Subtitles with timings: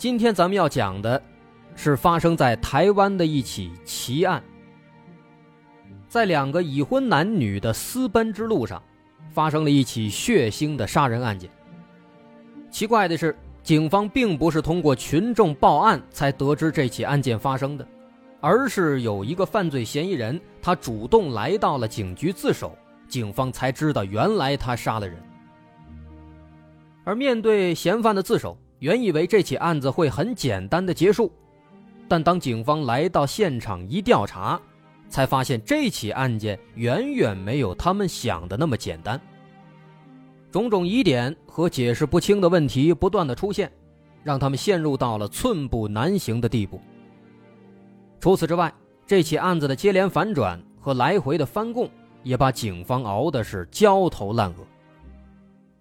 [0.00, 1.22] 今天咱们要讲的，
[1.76, 4.42] 是发生在台湾的一起奇案。
[6.08, 8.82] 在两个已婚男女的私奔之路上，
[9.28, 11.50] 发生了一起血腥的杀人案件。
[12.70, 17.86] 奇怪的是，警方并不是通过群众报案才得知这起案件发生的，
[18.40, 22.74] 而是有一个犯罪嫌疑人，他主动来到了警局自首，
[23.06, 25.22] 警方才知道原来他杀了人。
[27.04, 31.30] 而面对嫌犯的自首，原以为这起案子会很简单的结束，
[32.08, 34.60] 但当警方来到现场一调查，
[35.08, 39.20] 才发现这起案件远远没有他们想的那么简单。
[40.50, 43.70] 种种疑点和解释不清的问题不断的出现，
[44.24, 46.80] 让他们陷入到了寸步难行的地步。
[48.18, 48.72] 除此之外，
[49.06, 51.88] 这起案子的接连反转和来回的翻供，
[52.22, 54.66] 也把警方熬的是焦头烂额。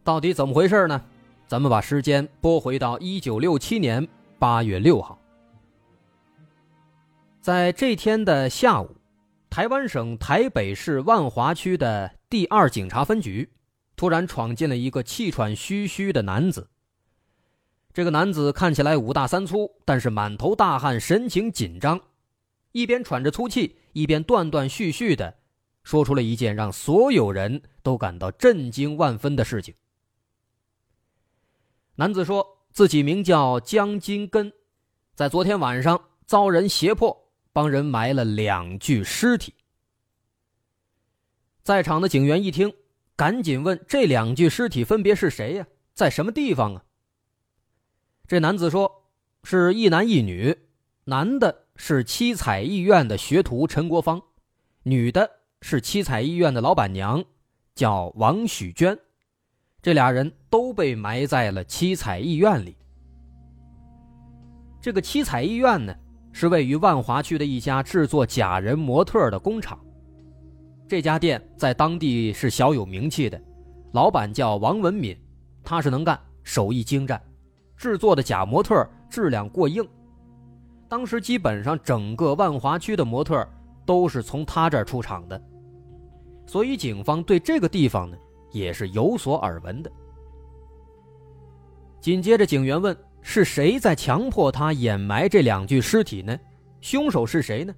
[0.04, 1.02] 到底怎么回事呢？
[1.50, 5.20] 咱们把时间拨回到一九六七年八月六号，
[7.42, 8.96] 在这天的下午，
[9.50, 13.50] 台湾省台北市万华区的第二警察分局
[13.96, 16.70] 突然闯进了一个气喘吁吁的男子。
[17.92, 22.00] 这个男子看起来五大三粗，但是满头大汗，神情紧张，
[22.74, 25.34] 一边喘着粗气，一边断断续续的
[25.82, 29.74] 说出了一件让所有人都感到震惊万分的事情。
[32.00, 34.54] 男子说自己名叫江金根，
[35.16, 39.54] 在昨天晚上遭人胁迫，帮人埋了两具尸体。
[41.62, 42.74] 在场的警员一听，
[43.18, 45.68] 赶紧问：“这两具尸体分别是谁呀？
[45.94, 46.86] 在什么地方啊？”
[48.26, 49.10] 这男子说
[49.44, 50.58] ：“是一男一女，
[51.04, 54.22] 男的是七彩医院的学徒陈国芳，
[54.84, 55.30] 女的
[55.62, 57.26] 是七彩医院的老板娘，
[57.76, 58.98] 叫王许娟。”
[59.82, 62.76] 这俩人都被埋在了七彩医院里。
[64.82, 65.96] 这个七彩医院呢，
[66.34, 69.80] 是位于万华区的一家制作假人模特的工厂。
[70.88, 73.42] 这家店在当地是小有名气的，
[73.94, 75.18] 老板叫王文敏，
[75.64, 77.22] 他是能干，手艺精湛，
[77.78, 79.88] 制作的假模特质量过硬。
[80.90, 83.48] 当时基本上整个万华区的模特
[83.86, 85.42] 都是从他这儿出厂的，
[86.48, 88.18] 所以警方对这个地方呢。
[88.52, 89.92] 也是有所耳闻的。
[92.00, 96.38] 紧接着，警员问：“是谁在强迫他掩埋这两具尸体呢？
[96.82, 97.74] 凶手是谁呢？”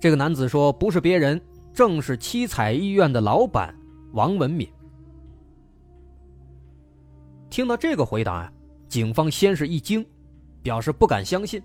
[0.00, 1.40] 这个男子说：“不是别人，
[1.72, 3.74] 正是七彩医院的老板
[4.12, 4.68] 王文敏。”
[7.48, 8.52] 听到这个回答呀，
[8.88, 10.04] 警方先是一惊，
[10.62, 11.62] 表示不敢相信，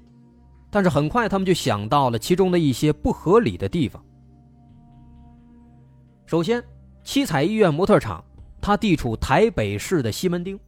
[0.70, 4.04] 但是很快他们就想到了其中的一些不合理的地方。
[6.26, 6.62] 首先，
[7.06, 8.22] 七彩医院模特厂，
[8.60, 10.60] 它地处台北市的西门町。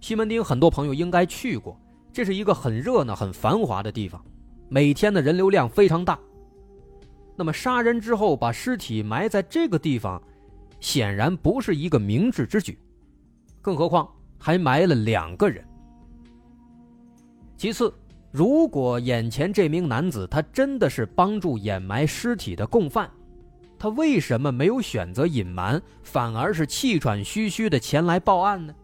[0.00, 1.80] 西门町很多朋友应该去过，
[2.12, 4.22] 这是一个很热闹、很繁华的地方，
[4.68, 6.18] 每天的人流量非常大。
[7.36, 10.20] 那么杀人之后把尸体埋在这个地方，
[10.80, 12.76] 显然不是一个明智之举，
[13.62, 15.64] 更何况还埋了两个人。
[17.56, 17.94] 其次，
[18.32, 23.08] 如果眼前这名男子他真的是帮助掩埋尸体的共犯，
[23.84, 28.74] 他为什么没有选择隐瞒，反而是气喘吁吁的前来报案呢？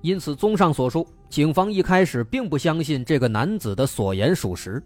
[0.00, 4.82] 因此，综上所述，警方一开始并不相信这个男子的所言属实，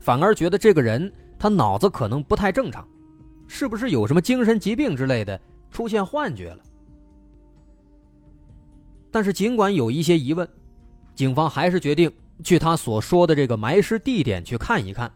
[0.00, 2.84] 反而觉得这个人他脑子可能不太正常，
[3.46, 5.40] 是不是有什么精神疾病之类的，
[5.70, 6.58] 出现幻觉了？
[9.08, 10.48] 但是，尽管有一些疑问，
[11.14, 12.10] 警方还是决定
[12.42, 15.08] 去他所说的这个埋尸地点去看一看，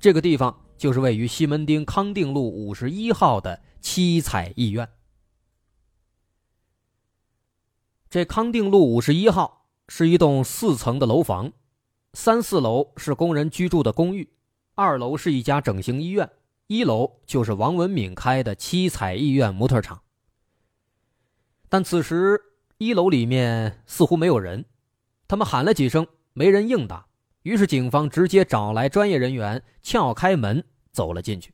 [0.00, 0.52] 这个地方。
[0.78, 4.88] 就是位于西门町康定路五十一号的七彩医院。
[8.08, 11.52] 这康定路五十一号是一栋四层的楼房，
[12.14, 14.32] 三四楼是工人居住的公寓，
[14.74, 16.30] 二楼是一家整形医院，
[16.68, 20.00] 一楼就是王文敏开的七彩医院模特厂。
[21.68, 22.40] 但此时
[22.78, 24.64] 一楼里面似乎没有人，
[25.26, 27.07] 他们喊了几声，没人应答。
[27.48, 30.62] 于是，警方直接找来专业人员撬开门
[30.92, 31.50] 走了进去。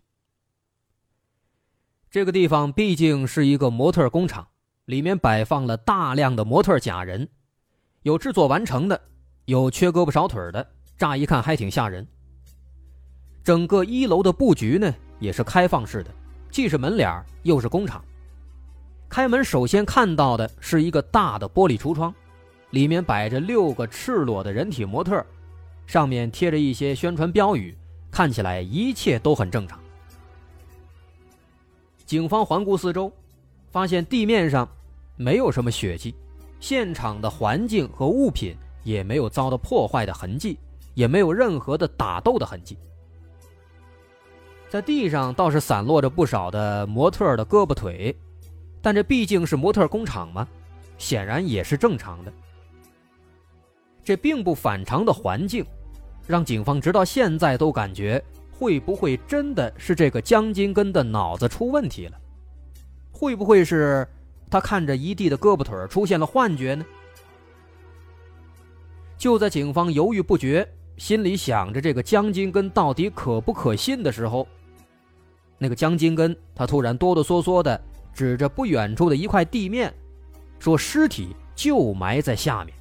[2.11, 4.45] 这个地方毕竟是一个模特工厂，
[4.87, 7.29] 里面摆放了大量的模特假人，
[8.03, 9.01] 有制作完成的，
[9.45, 10.69] 有缺胳膊少腿的，
[10.99, 12.05] 乍一看还挺吓人。
[13.45, 16.11] 整个一楼的布局呢，也是开放式的，
[16.51, 18.05] 既是门脸又是工厂。
[19.09, 22.13] 开门首先看到的是一个大的玻璃橱窗，
[22.71, 25.25] 里面摆着六个赤裸的人体模特，
[25.87, 27.77] 上面贴着一些宣传标语，
[28.11, 29.79] 看起来一切都很正常。
[32.05, 33.13] 警方环顾四周，
[33.71, 34.69] 发现地面上
[35.17, 36.15] 没有什么血迹，
[36.61, 40.59] 现场的环境和物品也没有遭到破坏的痕迹，
[40.95, 42.77] 也没有任何的打斗的痕迹。
[44.69, 48.17] 在地上倒是散落着不少的模特的胳膊腿，
[48.83, 50.49] 但这毕竟是模特工厂嘛，
[50.99, 52.33] 显然也是正常的。
[54.05, 55.65] 这并不反常的环境，
[56.27, 58.23] 让警方直到现在都感觉
[58.53, 62.21] 会不会真的是这个江金根的脑子出问题了？
[63.11, 64.07] 会不会是
[64.51, 66.85] 他看着一地的胳膊腿出现了幻觉呢？
[69.17, 70.69] 就在警方犹豫不决，
[70.99, 74.47] 心里想着这个江金根到底可不可信的时候。
[75.57, 77.81] 那个江金根，他突然哆哆嗦嗦的
[78.13, 79.95] 指着不远处的一块地面，
[80.59, 82.75] 说：“尸体就埋在下面。”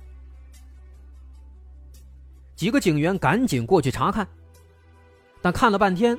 [2.56, 4.28] 几个警员赶紧过去查看，
[5.42, 6.18] 但看了半天，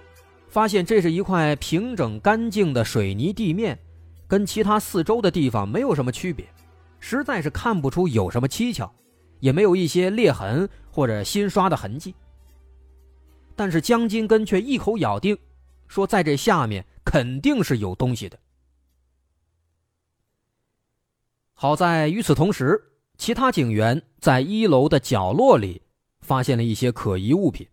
[0.49, 3.79] 发现这是一块平整干净的水泥地面，
[4.27, 6.47] 跟其他四周的地方没有什么区别，
[6.99, 8.91] 实在是看不出有什么蹊跷，
[9.41, 12.15] 也没有一些裂痕或者新刷的痕迹。
[13.57, 15.39] 但是江金根却一口咬定。
[15.87, 18.37] 说，在这下面肯定是有东西的。
[21.53, 22.83] 好在与此同时，
[23.17, 25.83] 其他警员在一楼的角落里
[26.25, 27.65] 发现了一些可疑物品。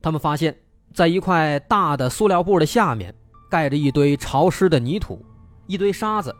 [0.00, 0.56] 他们发现，
[0.92, 3.12] 在一块大的塑料布的下面，
[3.50, 5.24] 盖着一堆潮湿的泥土、
[5.66, 6.32] 一堆沙子，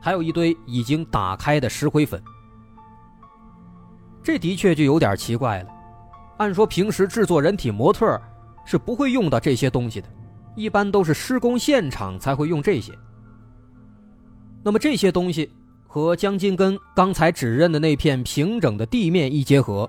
[0.00, 2.22] 还有一堆已经打开的石灰粉。
[4.22, 5.70] 这的确就有点奇怪了。
[6.36, 8.20] 按说，平时制作人体模特。
[8.68, 10.08] 是不会用到这些东西的，
[10.56, 12.92] 一般都是施工现场才会用这些。
[14.64, 15.48] 那么这些东西
[15.86, 19.88] 和江金根刚才指认的那片平整的地面一结合，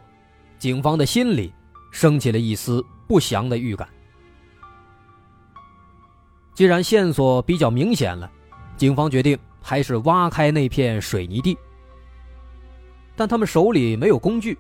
[0.58, 1.54] 警方的心里
[1.92, 3.88] 升起了一丝不祥的预感。
[6.54, 8.30] 既然线索比较明显了，
[8.76, 11.58] 警方决定还是挖开那片水泥地。
[13.16, 14.58] 但他们手里没有工具，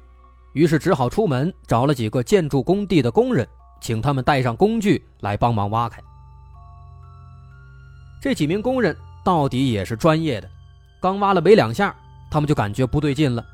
[0.53, 3.47] 于是只好出门找了几个建筑工地的工人。
[3.79, 6.01] 请他们带上工具来帮忙挖开。
[8.19, 10.49] 这几名工人到底也是专业的，
[10.99, 11.95] 刚挖了没两下，
[12.31, 13.45] 他们就感觉不对劲了，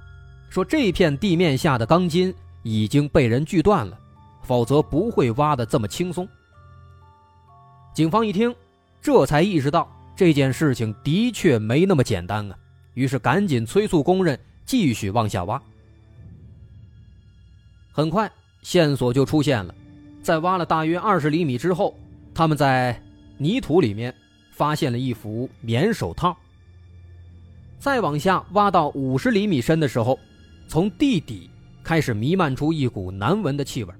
[0.53, 3.97] 说这片地面下的钢筋已经被人锯断了，
[4.43, 6.29] 否则不会挖的这么轻松。
[7.91, 8.53] 警方一听，
[9.01, 12.55] 这才意识到这件事情的确没那么简单啊，
[12.93, 15.59] 于是赶紧催促工人继续往下挖。
[17.91, 19.73] 很快，线索就出现了。
[20.21, 21.97] 在挖了大约二十厘米之后，
[22.31, 23.01] 他们在
[23.39, 24.13] 泥土里面
[24.51, 26.37] 发现了一副棉手套。
[27.79, 30.19] 再往下挖到五十厘米深的时候，
[30.73, 31.51] 从地底
[31.83, 33.93] 开始弥漫出一股难闻的气味，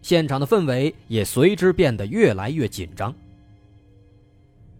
[0.00, 3.14] 现场的氛围也随之变得越来越紧张。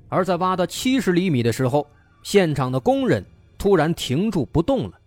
[0.08, 1.86] 而在挖到七十厘米的时候，
[2.22, 3.22] 现场的工人
[3.58, 4.98] 突然停住不动了，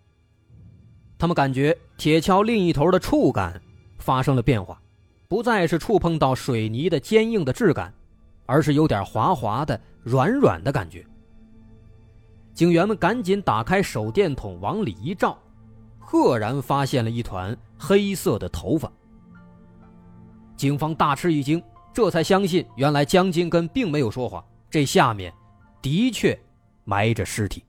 [1.18, 3.60] 他们感觉铁锹另一头的触感
[3.98, 4.80] 发生了变化。
[5.26, 7.92] 不再是触碰到水泥的坚硬的质感，
[8.46, 11.04] 而是有点滑滑的、软软的感觉。
[12.54, 15.36] 警员们赶紧打开手电筒往里一照，
[16.08, 18.90] 赫然发现了一团黑色的头发。
[20.56, 21.60] 警方大吃一惊，
[21.92, 25.34] 这才相信原来江金根并没有说谎，这下面
[25.82, 26.38] 的确
[26.84, 27.64] 埋着尸体。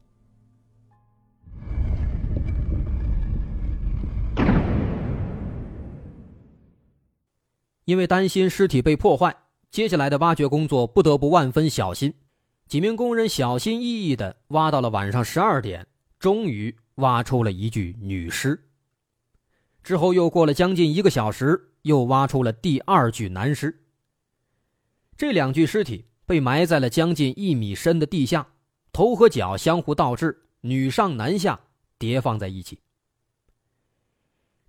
[7.86, 9.36] 因为担心尸体被破坏，
[9.72, 12.14] 接下来的挖掘工作不得不万分小心。
[12.68, 15.88] 几名工人小心翼翼地挖到了晚上十二点，
[16.20, 18.70] 终于挖出了一具女尸。
[19.84, 23.84] 之后又过了将近一个小时，又挖出了第二具男尸。
[25.18, 28.48] 这两具尸体被埋在了将近一米深的地下，
[28.92, 31.60] 头和脚相互倒置，女上男下
[31.98, 32.80] 叠放在一起。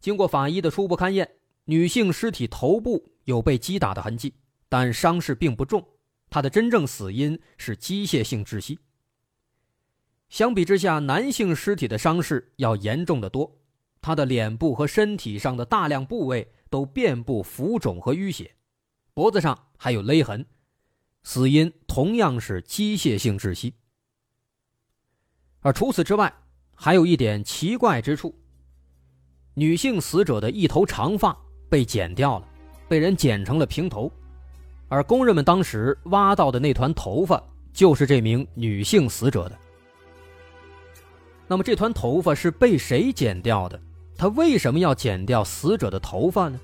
[0.00, 1.28] 经过法医的初步勘验。
[1.70, 4.32] 女性尸体头部有被击打的痕迹，
[4.70, 5.86] 但伤势并不重。
[6.30, 8.78] 她的真正死因是机械性窒息。
[10.28, 13.50] 相比之下，男性尸体的伤势要严重的多。
[14.00, 18.54] 他的脸部和身体上的大量部位都遍布浮肿和淤血，
[19.12, 20.46] 脖子上还有勒痕，
[21.22, 23.74] 死因同样是机械性窒息。
[25.60, 26.32] 而除此之外，
[26.74, 28.32] 还有一点奇怪之处。
[29.54, 31.36] 女性死者的一头长发
[31.68, 32.48] 被剪掉了，
[32.88, 34.12] 被人剪成了平头，
[34.88, 37.42] 而工人们当时挖到的那团头发
[37.72, 39.58] 就是这名女性死者的。
[41.48, 43.80] 那么这团头发是被谁剪掉的？
[44.16, 46.60] 他为什么要剪掉死者的头发呢？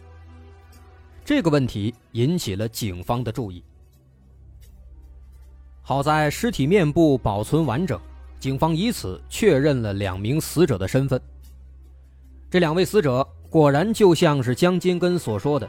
[1.25, 3.65] 这个问题引起了警方的注意。
[5.81, 7.99] 好在尸体面部保存完整，
[8.39, 11.21] 警方以此确认了两名死者的身份。
[12.51, 15.69] 这两位死者果然就像是江金根所说的，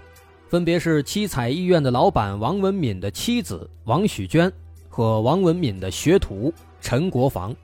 [0.50, 4.52] 分别是七彩医院的老板王文敏的妻子王许娟
[4.90, 7.56] 和王文敏的学徒陈国防。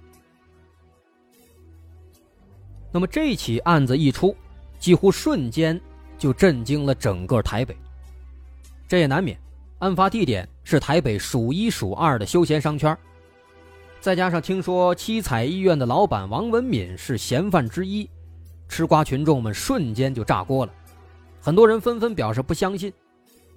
[2.91, 4.35] 那么这起案子一出，
[4.79, 5.79] 几乎瞬间
[6.17, 7.75] 就震惊了整个台北。
[8.87, 9.39] 这也难免，
[9.79, 12.97] 案发地点是台北数一数二的休闲商圈，
[13.99, 18.09] 再加上听说七彩医院的老板王文敏是嫌犯之一。
[18.67, 20.73] 吃瓜群众们瞬间就炸锅了，
[21.41, 22.91] 很多人纷纷表示不相信，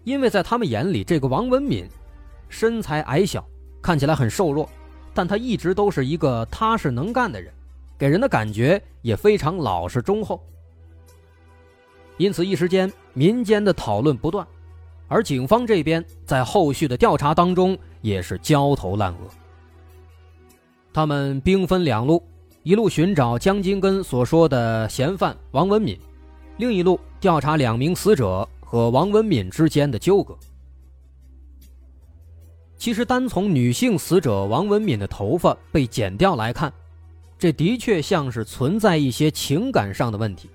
[0.03, 1.89] 因为在他们眼里，这个王文敏
[2.49, 3.47] 身材矮小，
[3.81, 4.69] 看起来很瘦弱，
[5.13, 7.53] 但他一直都是一个踏实能干的人，
[7.99, 10.43] 给人的感觉也非常老实忠厚。
[12.17, 14.47] 因此，一时间民间的讨论不断，
[15.09, 19.29] 而警方这边在后续的调查当中也是焦头烂额，
[20.93, 22.23] 他们兵分两路。
[22.63, 25.99] 一路寻找江金根所说的嫌犯王文敏，
[26.57, 30.35] 另一路调查两名死者和王文敏之间的纠葛。
[32.79, 36.73] 其实，单从女性死者王文敏的头发被剪掉来看，
[37.39, 40.49] 这的确像是存在一些情感上的问题，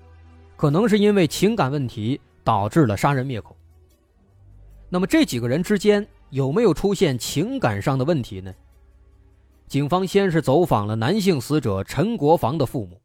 [0.56, 3.56] 可能是因为情感问题导致了杀人灭口。
[4.88, 8.52] 那么，这几个人之间有没有出现情感上的问题呢？
[9.68, 13.00] 警方先是走访了男性死者陈国防的父母。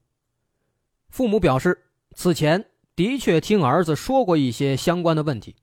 [1.09, 1.79] 父母表示，
[2.15, 2.65] 此前
[2.95, 5.55] 的确听儿子说过一些相关的问题，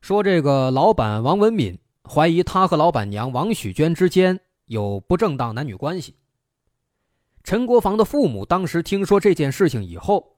[0.00, 6.16] 说这个老板王文敏怀疑他和老板娘王许娟之间有不正当男女关系。
[7.48, 10.36] 陈国防的父母当时听说这件事情以后，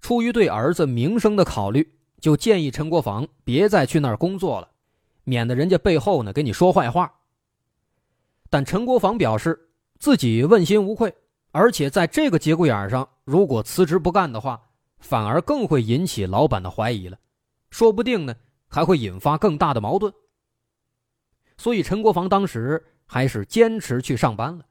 [0.00, 1.88] 出于对儿子名声的考虑，
[2.20, 4.68] 就建议陈国防别再去那儿工作了，
[5.22, 7.14] 免得人家背后呢给你说坏话。
[8.50, 9.56] 但陈国防表示
[10.00, 11.14] 自己问心无愧，
[11.52, 14.60] 而且在这个节骨眼上，如果辞职不干的话，
[14.98, 17.16] 反而更会引起老板的怀疑了，
[17.70, 18.34] 说不定呢
[18.66, 20.12] 还会引发更大的矛盾。
[21.56, 24.64] 所以陈国防当时还是坚持去上班了。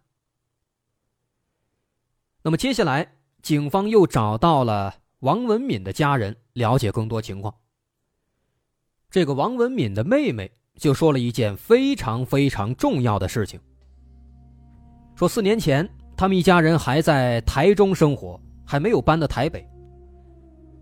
[2.44, 3.08] 那么接下来，
[3.44, 7.54] 警方又找到了王文敏的家人，了解更多情况。
[9.10, 13.60] 这个王文敏的妹妹就说了一件非常非常重要的事情。
[15.16, 19.68] 说四年前，他们一家人还在台中生活，还没有搬到台北。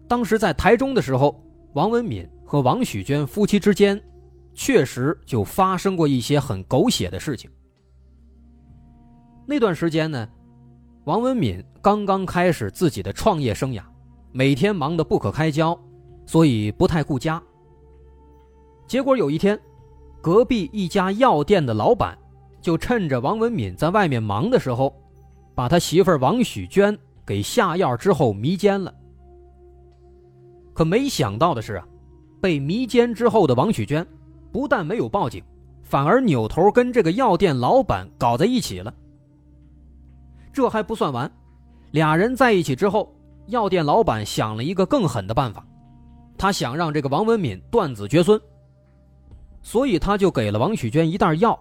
[0.07, 4.01] 当时在台中的时候，王文敏和王许娟夫妻之间，
[4.53, 7.51] 确实就发生过一些很狗血的事情。
[9.45, 10.29] 那段时间呢，
[11.09, 13.81] 王文敏刚刚开始自己的创业生涯，
[14.31, 15.75] 每天忙得不可开交，
[16.27, 17.41] 所以不太顾家。
[18.85, 19.59] 结果有一天，
[20.21, 22.15] 隔壁一家药店的老板。
[22.61, 24.93] 就趁着王文敏在外面忙的时候，
[25.55, 28.93] 把他媳妇王许娟给下药之后迷奸了。
[30.75, 31.87] 可没想到的是啊，
[32.39, 34.05] 被迷奸之后的王许娟
[34.51, 35.43] 不但没有报警，
[35.81, 38.93] 反而扭头跟这个药店老板搞在一起了。
[40.59, 41.31] 这还不算完，
[41.91, 43.15] 俩人在一起之后，
[43.47, 45.65] 药店老板想了一个更狠的办法，
[46.37, 48.37] 他想让这个王文敏断子绝孙，
[49.61, 51.57] 所以他就给了王许娟一袋药。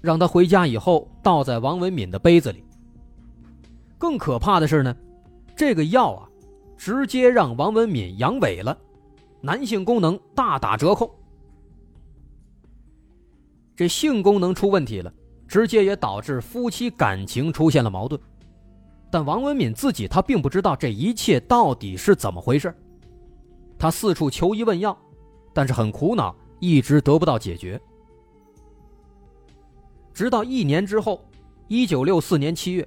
[0.00, 2.62] 让她回家以后倒在王文敏的杯子里。
[3.98, 4.94] 更可怕的是呢，
[5.56, 6.28] 这个药啊，
[6.76, 8.78] 直接让王文敏阳痿了，
[9.40, 11.12] 男性功能大打折扣。
[13.74, 15.12] 这性功能出问题了，
[15.48, 18.20] 直接也导致夫妻感情出现了矛盾。
[19.10, 22.74] 但王文敏自己他并不知道这一切到底是怎么回事，
[23.78, 24.96] 他四处求医问药，
[25.52, 27.80] 但是很苦恼，一直得不到解决。
[30.12, 31.24] 直到一年之后，
[31.68, 32.86] 一九六四年七月，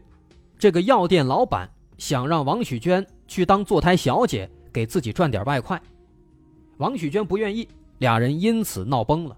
[0.58, 5.82] 这个药店老板想让王许娟去当坐台小姐，给自己赚点外快。
[6.78, 7.68] 王许娟不愿意，
[8.00, 9.38] 俩人因此闹崩了。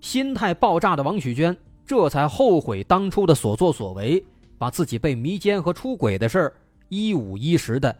[0.00, 1.56] 心态爆炸的王许娟
[1.86, 4.24] 这才后悔当初的所作所为，
[4.58, 6.56] 把自己被迷奸和出轨的事儿
[6.88, 7.96] 一五一十的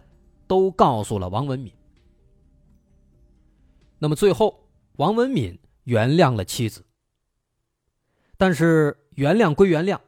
[0.47, 1.73] 都告诉了王文敏。
[3.99, 6.85] 那么最后，王文敏原谅了妻子。
[8.37, 9.99] 但是原谅归原谅，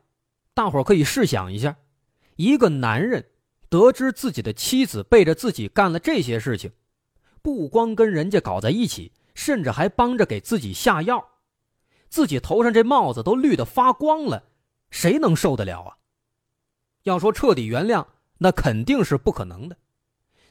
[0.53, 1.77] 大伙儿可以试想一下，
[2.35, 3.25] 一个男人
[3.69, 6.73] 得知自己的妻子背着自己干了这些事情，
[7.41, 11.25] 不光跟人家搞在一起，甚至还帮着给自己下药，
[12.09, 14.45] 自己头上这帽子都绿得发光了，
[14.91, 15.97] 谁能受得了啊？
[17.07, 18.05] 要说彻底原谅，
[18.39, 19.77] 那肯定是不可能的。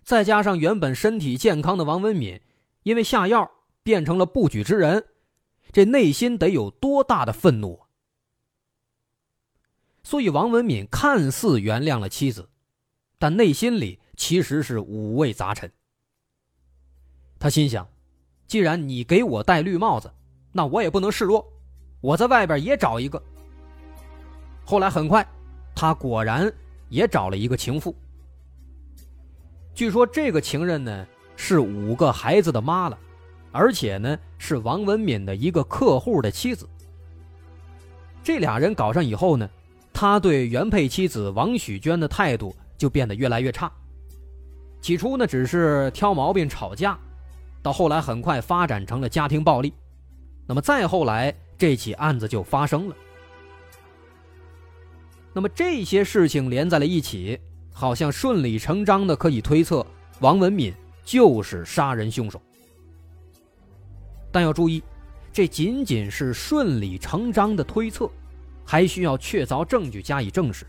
[0.03, 2.39] 再加上原本身体健康的王文敏，
[2.83, 3.51] 因为下药
[3.83, 5.05] 变成了不举之人，
[5.73, 7.83] 这内心得有多大的愤怒啊？
[10.01, 12.47] 所以，王文敏看似原谅了妻子，
[13.19, 15.69] 但内心里其实是五味杂陈。
[17.37, 17.85] 他心想：
[18.47, 20.09] 既然你给我戴绿帽子，
[20.53, 21.45] 那我也不能示弱，
[21.99, 23.21] 我在外边也找一个。
[24.63, 25.27] 后来很快，
[25.75, 26.51] 他果然
[26.89, 27.93] 也找了一个情妇。
[29.73, 31.05] 据说这个情人呢
[31.35, 32.97] 是五个孩子的妈了，
[33.51, 36.67] 而且呢是王文敏的一个客户的妻子。
[38.23, 39.47] 这俩人搞上以后呢。
[39.97, 43.71] 他对原配妻子王许娟的态度就变得越来越差。
[44.81, 46.99] 起初呢，只是挑毛病、吵架，
[47.63, 49.73] 到后来很快发展成了家庭暴力。
[50.45, 52.95] 那么再后来，这起案子就发生了。
[55.35, 57.37] 那么这些事情连在了一起，
[57.73, 59.85] 好像顺理成章的可以推测
[60.21, 60.73] 王文敏
[61.03, 62.41] 就是杀人凶手。
[64.31, 64.81] 但要注意，
[65.33, 68.09] 这仅仅是顺理成章的推测。
[68.67, 70.65] 还需要确凿证据加以证实，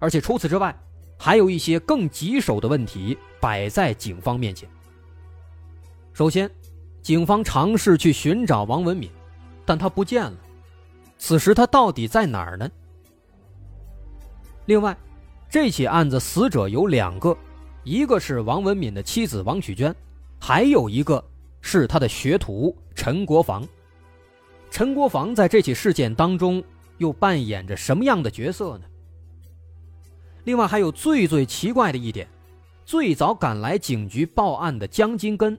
[0.00, 0.76] 而且除此之外，
[1.16, 4.68] 还有一些更棘手的问题摆在警方面前。
[6.12, 6.50] 首先，
[7.00, 9.08] 警方尝试去寻找王文敏，
[9.64, 10.36] 但他不见了。
[11.16, 12.68] 此时他到底在哪儿呢？
[14.66, 14.96] 另外，
[15.48, 17.36] 这起案子死者有两个，
[17.84, 19.94] 一个是王文敏的妻子王曲娟，
[20.38, 21.22] 还有一个
[21.60, 23.66] 是他的学徒陈国防。
[24.70, 26.62] 陈国防在这起事件当中
[26.98, 28.84] 又扮演着什么样的角色呢？
[30.44, 32.26] 另外还有最最奇怪的一点，
[32.84, 35.58] 最早赶来警局报案的江金根，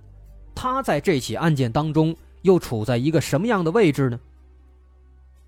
[0.56, 4.20] 他在这起案件当中又处在一个什么样的位置呢？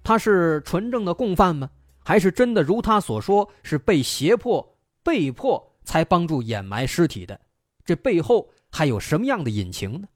[0.04, 1.70] 他是纯正的共犯吗？
[2.06, 7.38] 还是真的如他所说是被胁迫、被迫才帮助掩埋尸体的？
[7.84, 10.08] 这背后还有什么样的隐情呢？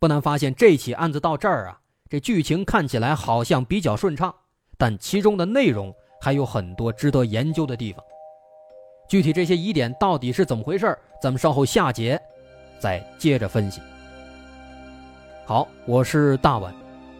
[0.00, 4.34] 不难发现，这起案子到这儿啊，这剧情看起来好像比较顺畅，
[4.76, 8.04] 但其中的内容还有很多值得研究的地方。
[9.08, 12.20] 具体这些疑点到底是怎么回事咱们稍后下节
[12.80, 13.80] 再接着分析。
[15.44, 16.74] 好，我是大碗，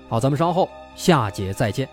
[0.09, 1.88] 好，咱们稍后下节再见。